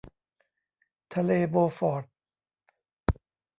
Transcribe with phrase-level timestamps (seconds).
[1.13, 2.03] ทะเลโบฟอร์ต